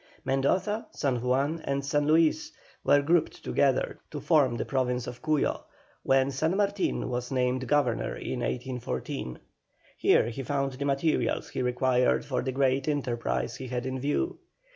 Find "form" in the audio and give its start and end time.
4.19-4.57